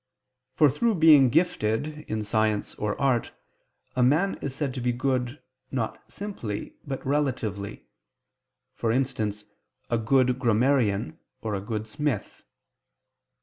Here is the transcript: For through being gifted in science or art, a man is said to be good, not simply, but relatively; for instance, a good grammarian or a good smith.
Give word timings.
For 0.55 0.67
through 0.71 0.95
being 0.95 1.29
gifted 1.29 1.99
in 2.09 2.23
science 2.23 2.73
or 2.73 2.99
art, 2.99 3.31
a 3.95 4.01
man 4.01 4.35
is 4.41 4.55
said 4.55 4.73
to 4.73 4.81
be 4.81 4.91
good, 4.91 5.39
not 5.69 6.11
simply, 6.11 6.73
but 6.87 7.05
relatively; 7.05 7.85
for 8.73 8.91
instance, 8.91 9.45
a 9.91 9.99
good 9.99 10.39
grammarian 10.39 11.19
or 11.43 11.53
a 11.53 11.61
good 11.61 11.87
smith. 11.87 12.41